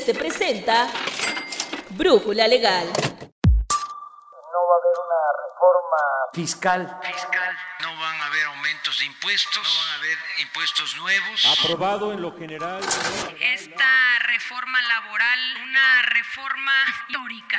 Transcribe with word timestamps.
se 0.00 0.14
presenta 0.14 0.88
Brújula 1.90 2.48
Legal. 2.48 2.86
No 2.86 2.92
va 2.94 4.74
a 4.74 4.78
haber 4.80 4.96
una 5.04 5.20
reforma 5.44 6.00
fiscal. 6.32 6.98
Fiscal. 7.02 7.56
No 7.82 7.88
van 8.00 8.20
a 8.20 8.26
haber 8.26 8.46
aumentos 8.46 8.98
de 8.98 9.04
impuestos. 9.06 9.62
No 9.62 9.80
van 9.80 9.90
a 9.90 9.94
haber 9.96 10.18
impuestos 10.40 10.96
nuevos. 10.96 11.58
Aprobado 11.60 12.12
en 12.12 12.22
lo 12.22 12.34
general. 12.36 12.80
Esta 13.40 14.18
reforma 14.26 14.78
laboral, 14.88 15.38
una 15.62 16.02
reforma 16.02 16.72
histórica. 16.88 17.58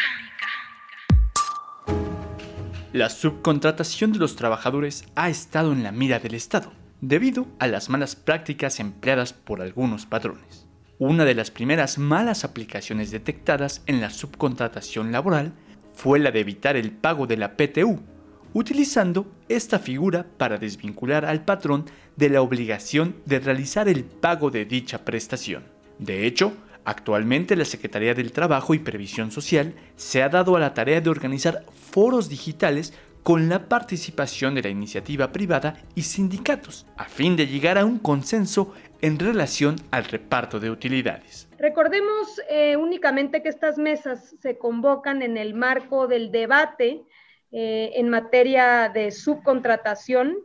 La 2.93 3.09
subcontratación 3.09 4.11
de 4.11 4.19
los 4.19 4.35
trabajadores 4.35 5.05
ha 5.15 5.29
estado 5.29 5.71
en 5.71 5.83
la 5.83 5.91
mira 5.91 6.19
del 6.19 6.33
Estado, 6.33 6.73
debido 7.01 7.47
a 7.59 7.67
las 7.67 7.89
malas 7.89 8.15
prácticas 8.15 8.79
empleadas 8.79 9.33
por 9.33 9.61
algunos 9.61 10.05
patrones. 10.05 10.62
Una 11.05 11.25
de 11.25 11.35
las 11.35 11.51
primeras 11.51 11.97
malas 11.97 12.45
aplicaciones 12.45 13.11
detectadas 13.11 13.81
en 13.87 13.99
la 13.99 14.09
subcontratación 14.09 15.11
laboral 15.11 15.51
fue 15.93 16.17
la 16.17 16.31
de 16.31 16.39
evitar 16.39 16.77
el 16.77 16.93
pago 16.93 17.27
de 17.27 17.35
la 17.35 17.57
PTU, 17.57 17.99
utilizando 18.53 19.29
esta 19.49 19.79
figura 19.79 20.25
para 20.37 20.57
desvincular 20.57 21.25
al 21.25 21.43
patrón 21.43 21.87
de 22.15 22.29
la 22.29 22.41
obligación 22.41 23.17
de 23.25 23.39
realizar 23.39 23.89
el 23.89 24.05
pago 24.05 24.49
de 24.49 24.63
dicha 24.63 25.03
prestación. 25.03 25.65
De 25.99 26.25
hecho, 26.25 26.53
Actualmente 26.85 27.55
la 27.55 27.63
Secretaría 27.63 28.13
del 28.13 28.33
Trabajo 28.33 28.73
y 28.73 28.79
Previsión 28.79 29.31
Social 29.31 29.73
se 29.95 30.21
ha 30.21 30.27
dado 30.27 30.57
a 30.57 30.59
la 30.59 30.73
tarea 30.73 30.99
de 30.99 31.09
organizar 31.09 31.63
foros 31.91 32.27
digitales 32.27 32.93
con 33.23 33.47
la 33.47 33.67
participación 33.67 34.53
de 34.53 34.61
la 34.61 34.69
iniciativa 34.69 35.31
privada 35.31 35.77
y 35.95 36.03
sindicatos, 36.03 36.85
a 36.97 37.05
fin 37.05 37.35
de 37.35 37.47
llegar 37.47 37.77
a 37.77 37.85
un 37.85 37.97
consenso 37.97 38.73
en 39.01 39.17
relación 39.17 39.77
al 39.91 40.05
reparto 40.05 40.59
de 40.59 40.69
utilidades. 40.69 41.47
Recordemos 41.57 42.41
eh, 42.49 42.75
únicamente 42.75 43.41
que 43.41 43.49
estas 43.49 43.77
mesas 43.77 44.35
se 44.41 44.57
convocan 44.57 45.21
en 45.21 45.37
el 45.37 45.53
marco 45.53 46.07
del 46.07 46.31
debate 46.31 47.03
eh, 47.51 47.91
en 47.95 48.09
materia 48.09 48.89
de 48.93 49.11
subcontratación 49.11 50.37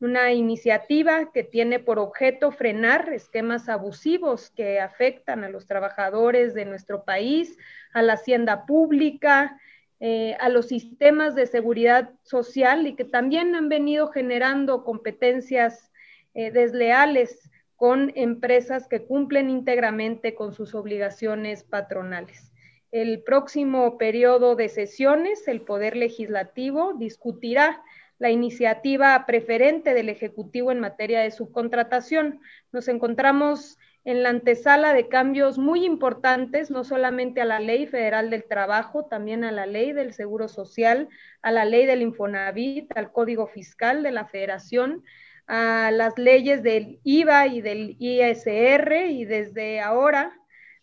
una 0.00 0.32
iniciativa 0.32 1.30
que 1.32 1.44
tiene 1.44 1.78
por 1.78 2.00
objeto 2.00 2.50
frenar 2.50 3.12
esquemas 3.12 3.68
abusivos 3.68 4.50
que 4.50 4.80
afectan 4.80 5.44
a 5.44 5.48
los 5.48 5.66
trabajadores 5.66 6.54
de 6.54 6.64
nuestro 6.64 7.04
país, 7.04 7.56
a 7.92 8.02
la 8.02 8.14
hacienda 8.14 8.66
pública, 8.66 9.60
eh, 10.04 10.36
a 10.40 10.48
los 10.48 10.66
sistemas 10.66 11.36
de 11.36 11.46
seguridad 11.46 12.10
social 12.24 12.88
y 12.88 12.96
que 12.96 13.04
también 13.04 13.54
han 13.54 13.68
venido 13.68 14.08
generando 14.08 14.82
competencias 14.82 15.92
eh, 16.34 16.50
desleales 16.50 17.48
con 17.76 18.10
empresas 18.16 18.88
que 18.88 19.04
cumplen 19.04 19.48
íntegramente 19.48 20.34
con 20.34 20.54
sus 20.54 20.74
obligaciones 20.74 21.62
patronales. 21.62 22.52
El 22.90 23.22
próximo 23.22 23.96
periodo 23.96 24.56
de 24.56 24.68
sesiones, 24.70 25.46
el 25.46 25.60
Poder 25.60 25.96
Legislativo 25.96 26.94
discutirá 26.94 27.80
la 28.18 28.32
iniciativa 28.32 29.24
preferente 29.24 29.94
del 29.94 30.08
Ejecutivo 30.08 30.72
en 30.72 30.80
materia 30.80 31.20
de 31.20 31.30
subcontratación. 31.30 32.40
Nos 32.72 32.88
encontramos 32.88 33.78
en 34.04 34.22
la 34.22 34.30
antesala 34.30 34.94
de 34.94 35.08
cambios 35.08 35.58
muy 35.58 35.84
importantes, 35.84 36.70
no 36.70 36.82
solamente 36.84 37.40
a 37.40 37.44
la 37.44 37.60
Ley 37.60 37.86
Federal 37.86 38.30
del 38.30 38.44
Trabajo, 38.44 39.06
también 39.06 39.44
a 39.44 39.52
la 39.52 39.66
Ley 39.66 39.92
del 39.92 40.12
Seguro 40.12 40.48
Social, 40.48 41.08
a 41.40 41.52
la 41.52 41.64
Ley 41.64 41.86
del 41.86 42.02
Infonavit, 42.02 42.96
al 42.96 43.12
Código 43.12 43.46
Fiscal 43.46 44.02
de 44.02 44.10
la 44.10 44.26
Federación, 44.26 45.04
a 45.46 45.90
las 45.92 46.18
leyes 46.18 46.62
del 46.62 47.00
IVA 47.04 47.46
y 47.46 47.60
del 47.60 47.96
ISR 47.98 49.06
y 49.08 49.24
desde 49.24 49.80
ahora, 49.80 50.32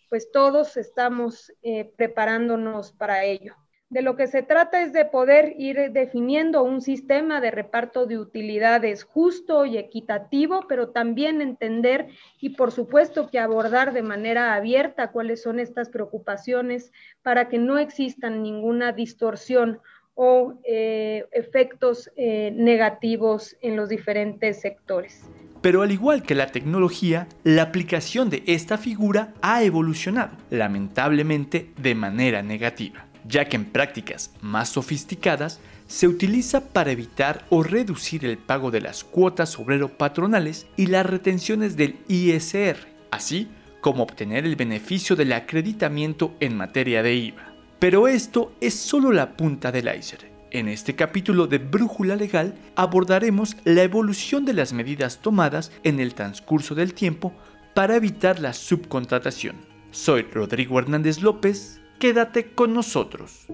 pues 0.10 0.32
todos 0.32 0.78
estamos 0.78 1.54
eh, 1.62 1.92
preparándonos 1.98 2.94
para 2.94 3.26
ello. 3.26 3.56
De 3.90 4.04
lo 4.04 4.16
que 4.16 4.28
se 4.28 4.44
trata 4.44 4.84
es 4.84 4.94
de 4.94 5.06
poder 5.06 5.56
ir 5.58 5.92
definiendo 5.92 6.62
un 6.62 6.80
sistema 6.80 7.42
de 7.42 7.50
reparto 7.50 8.06
de 8.06 8.20
utilidades 8.20 9.04
justo 9.04 9.66
y 9.66 9.80
equitativo, 9.80 10.68
pero 10.70 10.90
también 10.90 11.42
entender 11.42 12.08
y 12.40 12.50
por 12.50 12.72
supuesto 12.72 13.32
que 13.32 13.40
abordar 13.40 13.92
de 13.92 14.04
manera 14.04 14.54
abierta 14.54 15.12
cuáles 15.12 15.42
son 15.42 15.60
estas 15.60 15.90
preocupaciones 15.90 16.92
para 17.24 17.50
que 17.50 17.58
no 17.58 17.80
existan 17.80 18.44
ninguna 18.44 18.92
distorsión 18.92 19.80
o 20.14 20.60
eh, 20.66 21.26
efectos 21.32 22.12
eh, 22.16 22.52
negativos 22.54 23.58
en 23.62 23.76
los 23.76 23.90
diferentes 23.90 24.62
sectores. 24.62 25.28
Pero 25.62 25.82
al 25.82 25.92
igual 25.92 26.22
que 26.22 26.36
la 26.36 26.52
tecnología, 26.52 27.28
la 27.44 27.64
aplicación 27.64 28.30
de 28.30 28.44
esta 28.46 28.78
figura 28.78 29.34
ha 29.42 29.64
evolucionado, 29.64 30.38
lamentablemente 30.52 31.72
de 31.82 31.96
manera 31.96 32.44
negativa 32.44 33.09
ya 33.30 33.46
que 33.46 33.56
en 33.56 33.66
prácticas 33.66 34.32
más 34.42 34.70
sofisticadas 34.70 35.60
se 35.88 36.08
utiliza 36.08 36.70
para 36.70 36.92
evitar 36.92 37.46
o 37.50 37.64
reducir 37.64 38.26
el 38.26 38.38
pago 38.38 38.72
de 38.72 38.82
las 38.82 39.04
cuotas 39.04 39.58
obrero 39.58 39.90
patronales 39.90 40.68
y 40.76 40.88
las 40.88 41.06
retenciones 41.06 41.78
del 41.78 41.98
ISR, 42.08 42.78
así 43.12 43.48
como 43.82 44.04
obtener 44.04 44.46
el 44.46 44.56
beneficio 44.56 45.16
del 45.16 45.32
acreditamiento 45.34 46.36
en 46.40 46.58
materia 46.58 47.02
de 47.02 47.16
IVA. 47.16 47.54
Pero 47.80 48.08
esto 48.08 48.52
es 48.60 48.74
solo 48.74 49.12
la 49.12 49.38
punta 49.38 49.72
del 49.72 49.88
iceberg. 49.96 50.30
En 50.52 50.68
este 50.68 50.96
capítulo 50.96 51.46
de 51.46 51.60
Brújula 51.60 52.16
Legal 52.16 52.56
abordaremos 52.76 53.56
la 53.64 53.84
evolución 53.84 54.46
de 54.46 54.54
las 54.54 54.74
medidas 54.74 55.20
tomadas 55.22 55.72
en 55.84 56.00
el 56.00 56.16
transcurso 56.16 56.74
del 56.74 56.96
tiempo 56.96 57.34
para 57.76 57.96
evitar 57.96 58.40
la 58.40 58.54
subcontratación. 58.54 59.56
Soy 59.92 60.24
Rodrigo 60.24 60.80
Hernández 60.80 61.22
López 61.22 61.80
quédate 62.00 62.54
con 62.54 62.74
nosotros. 62.74 63.46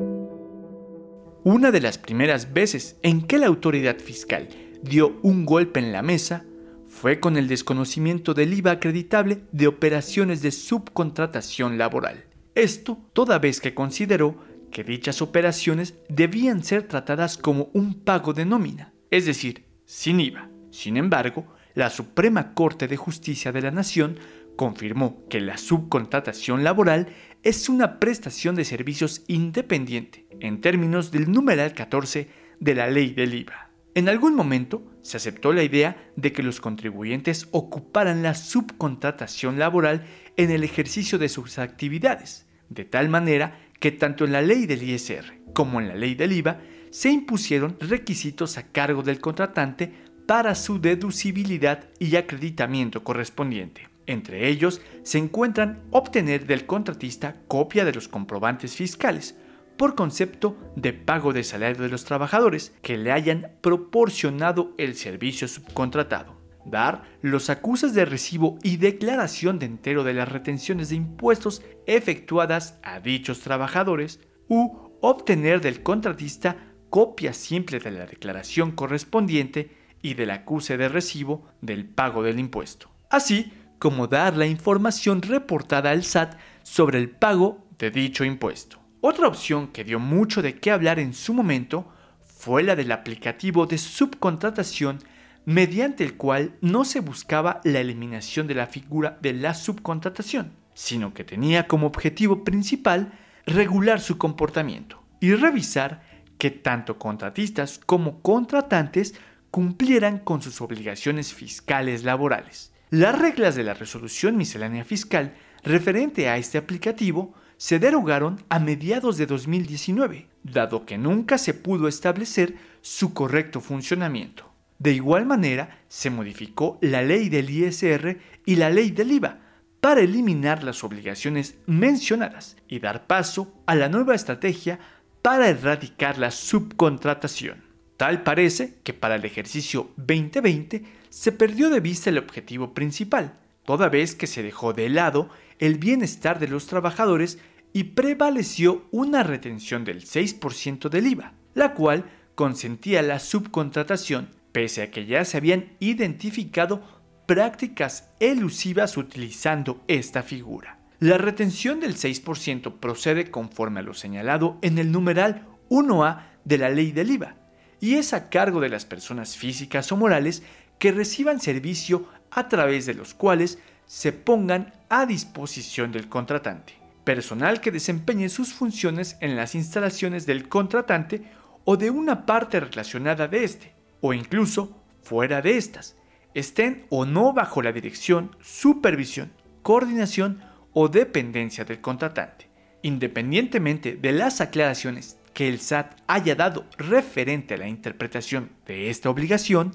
Una 1.44 1.72
de 1.72 1.82
las 1.82 1.98
primeras 1.98 2.54
veces 2.54 2.98
en 3.02 3.24
que 3.24 3.38
la 3.38 3.48
autoridad 3.48 4.00
fiscal 4.00 4.48
dio 4.82 5.20
un 5.24 5.46
golpe 5.46 5.80
en 5.80 5.92
la 5.92 6.02
mesa 6.02 6.46
fue 6.88 7.20
con 7.20 7.38
el 7.38 7.48
desconocimiento 7.48 8.34
del 8.34 8.54
IVA 8.54 8.72
acreditable 8.72 9.44
de 9.52 9.68
operaciones 9.68 10.42
de 10.42 10.52
subcontratación 10.52 11.78
laboral. 11.78 12.24
Esto 12.54 12.98
toda 13.14 13.40
vez 13.40 13.60
que 13.60 13.74
consideró 13.74 14.38
que 14.72 14.84
dichas 14.84 15.22
operaciones 15.22 15.96
debían 16.08 16.64
ser 16.64 16.88
tratadas 16.88 17.38
como 17.38 17.70
un 17.74 17.96
pago 17.96 18.34
de 18.34 18.46
nómina, 18.46 18.94
es 19.12 19.26
decir, 19.26 19.66
sin 19.86 20.20
IVA. 20.20 20.50
Sin 20.72 20.98
embargo, 20.98 21.48
la 21.74 21.90
Suprema 21.90 22.54
Corte 22.54 22.88
de 22.88 22.98
Justicia 22.98 23.52
de 23.52 23.62
la 23.62 23.72
Nación 23.72 24.18
confirmó 24.56 25.24
que 25.30 25.42
la 25.42 25.58
subcontratación 25.58 26.64
laboral 26.64 27.08
es 27.44 27.70
una 27.70 28.00
prestación 28.00 28.56
de 28.56 28.66
servicios 28.66 29.24
independiente 29.28 30.26
en 30.40 30.62
términos 30.62 31.12
del 31.12 31.32
numeral 31.32 31.74
14 31.74 32.28
de 32.60 32.76
la 32.76 32.90
ley 32.90 33.14
del 33.14 33.34
IVA. 33.34 33.70
En 33.94 34.10
algún 34.10 34.36
momento 34.36 34.84
se 35.02 35.18
aceptó 35.18 35.54
la 35.54 35.64
idea 35.64 36.12
de 36.16 36.34
que 36.34 36.44
los 36.44 36.60
contribuyentes 36.60 37.48
ocuparan 37.52 38.24
la 38.24 38.34
subcontratación 38.34 39.58
laboral 39.58 40.06
en 40.36 40.52
el 40.52 40.64
ejercicio 40.64 41.18
de 41.18 41.30
sus 41.30 41.60
actividades, 41.60 42.46
de 42.70 42.84
tal 42.84 43.08
manera 43.10 43.60
que 43.80 43.92
tanto 43.92 44.26
en 44.26 44.34
la 44.34 44.42
ley 44.42 44.66
del 44.66 44.84
ISR 44.84 45.46
como 45.54 45.80
en 45.80 45.88
la 45.88 45.96
ley 45.96 46.16
del 46.16 46.34
IVA 46.34 46.60
se 46.90 47.10
impusieron 47.10 47.78
requisitos 47.80 48.58
a 48.58 48.72
cargo 48.72 49.04
del 49.04 49.20
contratante 49.20 49.94
para 50.26 50.56
su 50.56 50.82
deducibilidad 50.82 51.90
y 52.00 52.16
acreditamiento 52.16 53.04
correspondiente. 53.04 53.95
Entre 54.08 54.48
ellos 54.48 54.82
se 55.04 55.18
encuentran 55.18 55.84
obtener 55.92 56.46
del 56.46 56.66
contratista 56.66 57.38
copia 57.48 57.86
de 57.86 57.94
los 57.94 58.08
comprobantes 58.08 58.76
fiscales 58.76 59.36
por 59.78 59.96
concepto 59.96 60.58
de 60.76 60.94
pago 60.94 61.34
de 61.34 61.44
salario 61.44 61.82
de 61.82 61.90
los 61.90 62.06
trabajadores 62.06 62.74
que 62.82 62.98
le 62.98 63.12
hayan 63.12 63.52
proporcionado 63.62 64.74
el 64.78 64.96
servicio 64.96 65.48
subcontratado, 65.48 66.40
dar 66.66 67.04
los 67.22 67.50
acuses 67.50 67.94
de 67.94 68.06
recibo 68.06 68.58
y 68.64 68.78
declaración 68.78 69.60
de 69.60 69.66
entero 69.66 70.04
de 70.04 70.14
las 70.14 70.30
retenciones 70.30 70.90
de 70.90 70.96
impuestos 70.96 71.62
efectuadas 71.88 72.80
a 72.84 73.00
dichos 73.00 73.42
trabajadores 73.42 74.20
u 74.48 74.72
obtener 75.02 75.62
del 75.62 75.84
contratista 75.84 76.58
copia 76.90 77.34
simple 77.34 77.80
de 77.80 77.92
la 77.92 78.06
declaración 78.06 78.72
correspondiente 78.72 79.76
y 80.02 80.14
del 80.14 80.32
acuse 80.32 80.78
de 80.78 80.88
recibo 80.88 81.48
del 81.62 81.86
pago 81.86 82.24
del 82.24 82.40
impuesto. 82.40 82.90
Así 83.10 83.52
como 83.80 84.08
dar 84.08 84.38
la 84.38 84.46
información 84.46 85.22
reportada 85.22 85.92
al 85.92 86.04
SAT 86.04 86.38
sobre 86.64 87.00
el 87.00 87.10
pago 87.10 87.66
de 87.78 87.92
dicho 87.92 88.24
impuesto. 88.24 88.80
Otra 89.02 89.28
opción 89.28 89.68
que 89.68 89.84
dio 89.84 90.00
mucho 90.00 90.42
de 90.42 90.60
qué 90.60 90.72
hablar 90.72 91.00
en 91.00 91.14
su 91.14 91.34
momento 91.34 91.92
fue 92.26 92.64
la 92.64 92.76
del 92.76 92.92
aplicativo 92.92 93.66
de 93.66 93.78
subcontratación 93.78 95.00
mediante 95.46 96.04
el 96.04 96.18
cual 96.18 96.56
no 96.62 96.86
se 96.86 97.00
buscaba 97.00 97.62
la 97.64 97.80
eliminación 97.80 98.48
de 98.48 98.56
la 98.56 98.68
figura 98.68 99.18
de 99.22 99.34
la 99.34 99.54
subcontratación, 99.54 100.54
sino 100.74 101.14
que 101.14 101.24
tenía 101.24 101.68
como 101.68 101.88
objetivo 101.88 102.44
principal 102.44 103.14
regular 103.46 104.02
su 104.02 104.18
comportamiento 104.18 105.04
y 105.20 105.34
revisar 105.34 106.02
que 106.38 106.52
tanto 106.52 106.98
contratistas 106.98 107.80
como 107.86 108.22
contratantes 108.22 109.16
cumplieran 109.52 110.20
con 110.20 110.42
sus 110.42 110.60
obligaciones 110.62 111.34
fiscales 111.34 112.04
laborales. 112.04 112.74
Las 112.96 113.20
reglas 113.20 113.56
de 113.56 113.66
la 113.66 113.74
resolución 113.74 114.38
miscelánea 114.38 114.86
fiscal 114.86 115.34
referente 115.64 116.30
a 116.30 116.38
este 116.38 116.58
aplicativo 116.58 117.34
se 117.58 117.78
derogaron 117.78 118.42
a 118.48 118.58
mediados 118.58 119.18
de 119.18 119.26
2019, 119.26 120.30
dado 120.44 120.86
que 120.86 120.98
nunca 120.98 121.38
se 121.38 121.54
pudo 121.54 121.90
establecer 121.90 122.56
su 122.80 123.14
correcto 123.14 123.60
funcionamiento. 123.60 124.50
De 124.80 124.94
igual 124.94 125.26
manera, 125.26 125.82
se 125.90 126.10
modificó 126.10 126.78
la 126.80 127.02
ley 127.02 127.28
del 127.28 127.50
ISR 127.50 128.18
y 128.46 128.56
la 128.56 128.70
ley 128.70 128.92
del 128.92 129.12
IVA 129.12 129.40
para 129.82 130.00
eliminar 130.00 130.64
las 130.64 130.82
obligaciones 130.86 131.56
mencionadas 131.66 132.56
y 132.70 132.80
dar 132.80 133.08
paso 133.08 133.62
a 133.66 133.76
la 133.76 133.90
nueva 133.90 134.16
estrategia 134.16 134.80
para 135.22 135.50
erradicar 135.50 136.18
la 136.18 136.32
subcontratación. 136.32 137.65
Tal 137.98 138.24
parece 138.24 138.76
que 138.84 138.94
para 138.94 139.16
el 139.16 139.26
ejercicio 139.26 139.92
2020 139.98 140.84
se 141.10 141.32
perdió 141.32 141.70
de 141.70 141.80
vista 141.80 142.10
el 142.10 142.18
objetivo 142.18 142.74
principal, 142.74 143.38
toda 143.64 143.90
vez 143.90 144.16
que 144.16 144.28
se 144.28 144.44
dejó 144.44 144.74
de 144.74 144.90
lado 144.90 145.30
el 145.60 145.78
bienestar 145.78 146.40
de 146.40 146.50
los 146.50 146.68
trabajadores 146.68 147.40
y 147.72 147.84
prevaleció 147.86 148.86
una 148.92 149.24
retención 149.24 149.86
del 149.86 150.06
6% 150.06 150.90
del 150.90 151.08
IVA, 151.08 151.34
la 151.54 151.74
cual 151.74 152.06
consentía 152.36 153.02
la 153.02 153.20
subcontratación 153.20 154.30
pese 154.52 154.84
a 154.84 154.92
que 154.92 155.06
ya 155.06 155.26
se 155.26 155.38
habían 155.38 155.74
identificado 155.80 156.82
prácticas 157.26 158.14
elusivas 158.20 158.98
utilizando 158.98 159.84
esta 159.88 160.24
figura. 160.24 160.80
La 161.00 161.18
retención 161.18 161.80
del 161.82 161.96
6% 161.96 162.80
procede 162.80 163.32
conforme 163.32 163.82
a 163.82 163.84
lo 163.84 163.94
señalado 163.94 164.58
en 164.62 164.78
el 164.78 164.92
numeral 164.92 165.48
1A 165.70 166.28
de 166.46 166.58
la 166.58 166.70
ley 166.70 166.94
del 166.94 167.12
IVA, 167.12 167.36
y 167.80 167.96
es 167.96 168.14
a 168.14 168.30
cargo 168.30 168.60
de 168.60 168.70
las 168.70 168.86
personas 168.86 169.36
físicas 169.38 169.92
o 169.92 169.98
morales 169.98 170.44
que 170.80 170.92
reciban 170.92 171.40
servicio 171.40 172.08
a 172.32 172.50
través 172.50 172.86
de 172.86 172.94
los 172.94 173.14
cuales 173.14 173.60
se 173.86 174.12
pongan 174.12 174.74
a 174.90 175.06
disposición 175.06 175.92
del 175.92 176.10
contratante. 176.10 176.74
Personal 177.04 177.62
que 177.62 177.72
desempeñe 177.72 178.30
sus 178.30 178.54
funciones 178.54 179.18
en 179.22 179.36
las 179.36 179.56
instalaciones 179.56 180.26
del 180.26 180.50
contratante 180.50 181.24
o 181.64 181.78
de 181.78 181.90
una 181.90 182.26
parte 182.26 182.60
relacionada 182.60 183.28
de 183.28 183.44
este, 183.44 183.76
o 184.02 184.14
incluso 184.14 184.82
fuera 185.02 185.42
de 185.42 185.58
estas, 185.58 185.96
estén 186.34 186.86
o 186.90 187.06
no 187.06 187.34
bajo 187.34 187.62
la 187.62 187.72
dirección, 187.72 188.36
supervisión, 188.42 189.32
coordinación 189.62 190.42
o 190.74 190.88
dependencia 190.90 191.64
del 191.64 191.82
contratante. 191.82 192.50
Independientemente 192.82 193.96
de 193.96 194.12
las 194.12 194.42
aclaraciones 194.42 195.18
que 195.36 195.48
el 195.48 195.60
SAT 195.60 196.00
haya 196.08 196.34
dado 196.34 196.66
referente 196.78 197.54
a 197.54 197.58
la 197.58 197.68
interpretación 197.68 198.50
de 198.66 198.90
esta 198.90 199.12
obligación, 199.12 199.74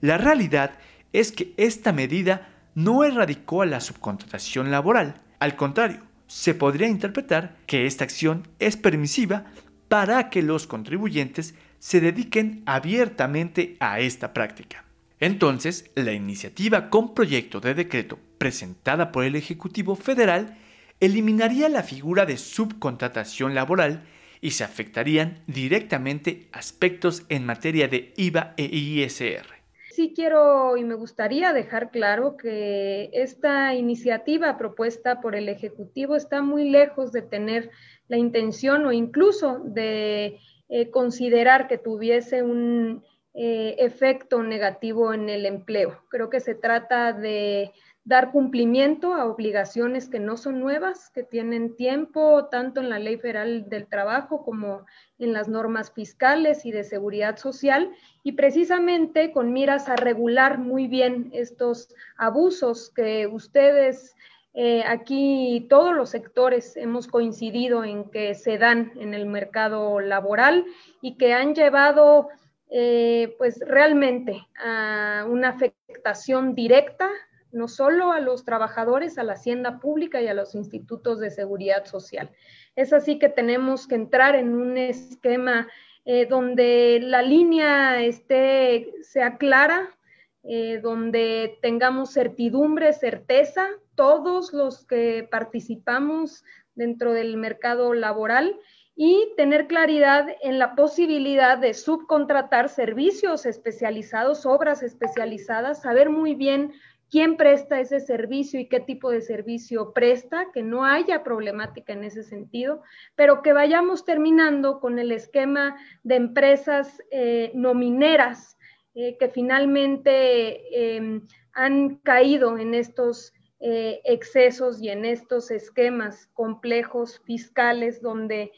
la 0.00 0.18
realidad 0.18 0.72
es 1.12 1.30
que 1.30 1.52
esta 1.58 1.92
medida 1.92 2.48
no 2.74 3.04
erradicó 3.04 3.62
a 3.62 3.66
la 3.66 3.80
subcontratación 3.80 4.70
laboral. 4.72 5.20
Al 5.38 5.54
contrario, 5.54 6.00
se 6.26 6.54
podría 6.54 6.88
interpretar 6.88 7.56
que 7.66 7.86
esta 7.86 8.04
acción 8.04 8.48
es 8.58 8.76
permisiva 8.78 9.44
para 9.88 10.30
que 10.30 10.42
los 10.42 10.66
contribuyentes 10.66 11.54
se 11.78 12.00
dediquen 12.00 12.62
abiertamente 12.64 13.76
a 13.80 14.00
esta 14.00 14.32
práctica. 14.32 14.86
Entonces, 15.20 15.90
la 15.94 16.12
iniciativa 16.12 16.88
con 16.88 17.14
proyecto 17.14 17.60
de 17.60 17.74
decreto 17.74 18.18
presentada 18.38 19.12
por 19.12 19.24
el 19.24 19.36
Ejecutivo 19.36 19.94
Federal 19.94 20.56
eliminaría 21.00 21.68
la 21.68 21.82
figura 21.82 22.24
de 22.24 22.38
subcontratación 22.38 23.54
laboral 23.54 24.04
y 24.42 24.50
se 24.50 24.64
afectarían 24.64 25.38
directamente 25.46 26.48
aspectos 26.52 27.24
en 27.30 27.46
materia 27.46 27.88
de 27.88 28.12
IVA 28.16 28.52
e 28.58 28.64
ISR. 28.64 29.46
Sí 29.92 30.12
quiero 30.14 30.76
y 30.76 30.84
me 30.84 30.94
gustaría 30.94 31.52
dejar 31.52 31.90
claro 31.90 32.36
que 32.36 33.10
esta 33.12 33.74
iniciativa 33.74 34.58
propuesta 34.58 35.20
por 35.20 35.36
el 35.36 35.48
Ejecutivo 35.48 36.16
está 36.16 36.42
muy 36.42 36.68
lejos 36.68 37.12
de 37.12 37.22
tener 37.22 37.70
la 38.08 38.16
intención 38.16 38.84
o 38.84 38.92
incluso 38.92 39.60
de 39.64 40.38
eh, 40.68 40.90
considerar 40.90 41.68
que 41.68 41.78
tuviese 41.78 42.42
un 42.42 43.04
eh, 43.34 43.76
efecto 43.78 44.42
negativo 44.42 45.14
en 45.14 45.28
el 45.28 45.46
empleo. 45.46 46.02
Creo 46.08 46.30
que 46.30 46.40
se 46.40 46.54
trata 46.54 47.12
de 47.12 47.72
dar 48.04 48.32
cumplimiento 48.32 49.14
a 49.14 49.26
obligaciones 49.26 50.08
que 50.08 50.18
no 50.18 50.36
son 50.36 50.58
nuevas, 50.58 51.10
que 51.10 51.22
tienen 51.22 51.76
tiempo 51.76 52.46
tanto 52.46 52.80
en 52.80 52.90
la 52.90 52.98
Ley 52.98 53.16
Federal 53.16 53.68
del 53.68 53.86
Trabajo 53.86 54.44
como 54.44 54.86
en 55.18 55.32
las 55.32 55.48
normas 55.48 55.92
fiscales 55.92 56.66
y 56.66 56.72
de 56.72 56.82
seguridad 56.82 57.36
social, 57.36 57.92
y 58.24 58.32
precisamente 58.32 59.30
con 59.32 59.52
miras 59.52 59.88
a 59.88 59.94
regular 59.94 60.58
muy 60.58 60.88
bien 60.88 61.30
estos 61.32 61.94
abusos 62.16 62.90
que 62.90 63.28
ustedes 63.28 64.16
eh, 64.54 64.82
aquí 64.86 65.66
todos 65.70 65.94
los 65.94 66.10
sectores 66.10 66.76
hemos 66.76 67.06
coincidido 67.06 67.84
en 67.84 68.10
que 68.10 68.34
se 68.34 68.58
dan 68.58 68.92
en 68.96 69.14
el 69.14 69.24
mercado 69.24 70.00
laboral 70.00 70.66
y 71.00 71.16
que 71.16 71.32
han 71.32 71.54
llevado 71.54 72.28
eh, 72.68 73.34
pues 73.38 73.60
realmente 73.66 74.46
a 74.62 75.24
una 75.26 75.50
afectación 75.50 76.54
directa 76.54 77.08
no 77.52 77.68
solo 77.68 78.12
a 78.12 78.20
los 78.20 78.44
trabajadores, 78.44 79.18
a 79.18 79.24
la 79.24 79.34
hacienda 79.34 79.78
pública 79.78 80.20
y 80.20 80.26
a 80.26 80.34
los 80.34 80.54
institutos 80.54 81.20
de 81.20 81.30
seguridad 81.30 81.84
social. 81.84 82.30
Es 82.74 82.92
así 82.92 83.18
que 83.18 83.28
tenemos 83.28 83.86
que 83.86 83.94
entrar 83.94 84.34
en 84.34 84.54
un 84.54 84.78
esquema 84.78 85.68
eh, 86.04 86.26
donde 86.26 86.98
la 87.02 87.22
línea 87.22 88.02
esté, 88.02 88.92
sea 89.02 89.36
clara, 89.36 89.96
eh, 90.42 90.80
donde 90.82 91.58
tengamos 91.62 92.12
certidumbre, 92.12 92.92
certeza, 92.92 93.68
todos 93.94 94.52
los 94.52 94.84
que 94.84 95.28
participamos 95.30 96.44
dentro 96.74 97.12
del 97.12 97.36
mercado 97.36 97.94
laboral 97.94 98.58
y 98.96 99.28
tener 99.36 99.68
claridad 99.68 100.26
en 100.42 100.58
la 100.58 100.74
posibilidad 100.74 101.58
de 101.58 101.74
subcontratar 101.74 102.68
servicios 102.68 103.46
especializados, 103.46 104.44
obras 104.44 104.82
especializadas, 104.82 105.82
saber 105.82 106.10
muy 106.10 106.34
bien 106.34 106.72
quién 107.12 107.36
presta 107.36 107.78
ese 107.78 108.00
servicio 108.00 108.58
y 108.58 108.68
qué 108.68 108.80
tipo 108.80 109.10
de 109.10 109.20
servicio 109.20 109.92
presta, 109.92 110.46
que 110.54 110.62
no 110.62 110.86
haya 110.86 111.22
problemática 111.22 111.92
en 111.92 112.04
ese 112.04 112.22
sentido, 112.22 112.80
pero 113.14 113.42
que 113.42 113.52
vayamos 113.52 114.06
terminando 114.06 114.80
con 114.80 114.98
el 114.98 115.12
esquema 115.12 115.76
de 116.04 116.16
empresas 116.16 117.02
eh, 117.10 117.52
nomineras 117.54 118.56
eh, 118.94 119.18
que 119.18 119.28
finalmente 119.28 120.96
em, 120.96 121.26
han 121.52 121.96
caído 121.96 122.56
en 122.56 122.72
estos 122.72 123.34
eh, 123.60 124.00
excesos 124.04 124.80
y 124.82 124.88
en 124.88 125.04
estos 125.04 125.50
esquemas 125.50 126.30
complejos 126.32 127.20
fiscales 127.24 128.00
donde 128.00 128.52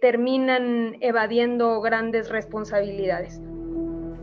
terminan 0.00 0.96
evadiendo 1.00 1.80
grandes 1.80 2.28
responsabilidades. 2.28 3.40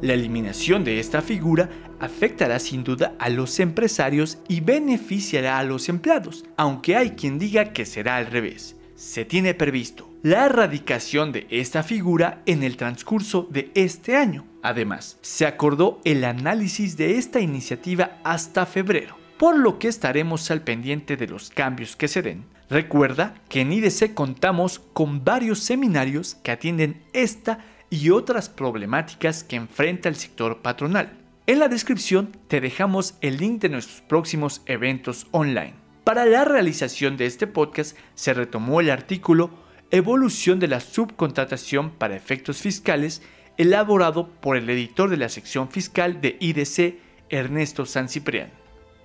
La 0.01 0.13
eliminación 0.13 0.83
de 0.83 0.99
esta 0.99 1.23
figura 1.23 1.69
afectará 1.99 2.59
sin 2.59 2.83
duda 2.83 3.15
a 3.17 3.29
los 3.29 3.59
empresarios 3.59 4.37
y 4.47 4.61
beneficiará 4.61 5.57
a 5.57 5.63
los 5.63 5.89
empleados, 5.89 6.45
aunque 6.55 6.95
hay 6.95 7.11
quien 7.11 7.39
diga 7.39 7.73
que 7.73 7.85
será 7.85 8.17
al 8.17 8.27
revés. 8.27 8.75
Se 8.95 9.25
tiene 9.25 9.55
previsto 9.55 10.07
la 10.21 10.45
erradicación 10.45 11.31
de 11.31 11.47
esta 11.49 11.81
figura 11.81 12.41
en 12.45 12.61
el 12.61 12.77
transcurso 12.77 13.47
de 13.49 13.71
este 13.73 14.15
año. 14.15 14.45
Además, 14.61 15.17
se 15.21 15.47
acordó 15.47 15.99
el 16.03 16.23
análisis 16.25 16.95
de 16.97 17.17
esta 17.17 17.39
iniciativa 17.39 18.19
hasta 18.23 18.67
febrero, 18.67 19.17
por 19.37 19.57
lo 19.57 19.79
que 19.79 19.87
estaremos 19.87 20.51
al 20.51 20.61
pendiente 20.61 21.17
de 21.17 21.27
los 21.27 21.49
cambios 21.49 21.95
que 21.95 22.07
se 22.07 22.21
den. 22.21 22.45
Recuerda 22.69 23.35
que 23.49 23.61
en 23.61 23.71
IDC 23.71 24.13
contamos 24.13 24.79
con 24.93 25.23
varios 25.23 25.59
seminarios 25.59 26.35
que 26.43 26.51
atienden 26.51 27.01
esta 27.13 27.59
y 27.89 28.09
otras 28.09 28.49
problemáticas 28.49 29.43
que 29.43 29.55
enfrenta 29.55 30.09
el 30.09 30.15
sector 30.15 30.61
patronal. 30.61 31.13
En 31.45 31.59
la 31.59 31.69
descripción 31.69 32.31
te 32.47 32.59
dejamos 32.59 33.15
el 33.21 33.37
link 33.37 33.61
de 33.61 33.69
nuestros 33.69 34.01
próximos 34.01 34.61
eventos 34.65 35.27
online. 35.31 35.73
Para 36.03 36.25
la 36.25 36.45
realización 36.45 37.17
de 37.17 37.25
este 37.25 37.47
podcast 37.47 37.97
se 38.15 38.33
retomó 38.33 38.81
el 38.81 38.89
artículo 38.89 39.49
Evolución 39.89 40.59
de 40.59 40.67
la 40.67 40.81
subcontratación 40.81 41.91
para 41.91 42.17
efectos 42.17 42.61
fiscales 42.61 43.21
elaborado 43.57 44.27
por 44.27 44.57
el 44.57 44.69
editor 44.69 45.09
de 45.09 45.17
la 45.17 45.29
sección 45.29 45.69
fiscal 45.69 46.19
de 46.19 46.35
IDC, 46.39 46.95
Ernesto 47.29 47.85
San 47.85 48.09
Ciprián. 48.09 48.51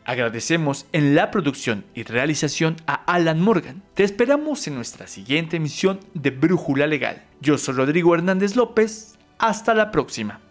Agradecemos 0.05 0.87
en 0.93 1.15
la 1.15 1.31
producción 1.31 1.85
y 1.95 2.03
realización 2.03 2.77
a 2.87 2.95
Alan 2.95 3.41
Morgan. 3.41 3.83
Te 3.95 4.05
esperamos 4.05 4.67
en 4.67 4.75
nuestra 4.75 5.07
siguiente 5.07 5.57
emisión 5.57 6.01
de 6.15 6.31
Brújula 6.31 6.87
Legal. 6.87 7.23
Yo 7.41 7.57
soy 7.57 7.75
Rodrigo 7.75 8.15
Hernández 8.15 8.57
López. 8.57 9.17
Hasta 9.39 9.75
la 9.75 9.91
próxima. 9.91 10.42